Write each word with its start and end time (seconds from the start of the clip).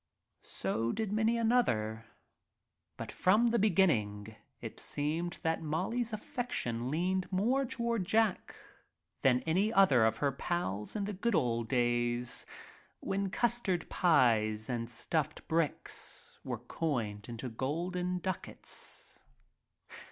So 0.41 0.91
did 0.91 1.11
many 1.13 1.37
another. 1.37 2.05
But 2.97 3.11
from 3.11 3.45
the 3.45 3.59
beginning 3.59 4.35
it 4.59 4.79
seemed 4.79 5.33
that 5.43 5.61
Molly's 5.61 6.11
affection 6.11 6.89
leaned 6.89 7.31
more 7.31 7.65
toward 7.67 8.03
Jack 8.05 8.55
than 9.21 9.41
any 9.41 9.71
other 9.71 10.03
of 10.07 10.17
her 10.17 10.31
pals 10.31 10.95
in 10.95 11.05
"the 11.05 11.13
good 11.13 11.35
old 11.35 11.69
days" 11.69 12.47
when 12.99 13.29
custard 13.29 13.91
pies 13.91 14.71
and 14.71 14.89
stuffed 14.89 15.47
bricks 15.47 16.35
were 16.43 16.57
coined 16.57 17.29
into 17.29 17.47
golden 17.49 18.17
ducats. 18.17 19.19